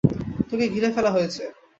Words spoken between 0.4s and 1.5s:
তোকে ঘিরে ফেলা হয়েছে।